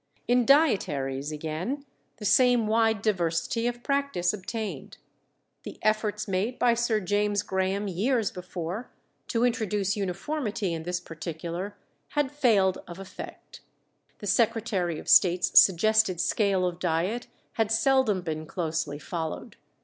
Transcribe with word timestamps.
In 0.27 0.45
dietaries, 0.47 1.31
again, 1.31 1.85
the 2.17 2.25
same 2.25 2.65
wide 2.65 3.03
diversity 3.03 3.67
of 3.67 3.83
practice 3.83 4.33
obtained. 4.33 4.97
The 5.61 5.77
efforts 5.83 6.27
made 6.27 6.57
by 6.57 6.73
Sir 6.73 6.99
James 6.99 7.43
Graham 7.43 7.87
years 7.87 8.31
before 8.31 8.89
to 9.27 9.45
introduce 9.45 9.95
uniformity 9.95 10.73
in 10.73 10.81
this 10.81 10.99
particular 10.99 11.77
had 12.17 12.31
failed 12.31 12.79
of 12.87 12.97
effect. 12.97 13.61
The 14.17 14.25
Secretary 14.25 14.97
of 14.97 15.07
State's 15.07 15.59
suggested 15.59 16.19
scale 16.19 16.65
of 16.65 16.79
diet 16.79 17.27
had 17.53 17.71
seldom 17.71 18.21
been 18.21 18.47
closely 18.47 18.97
followed. 18.97 19.55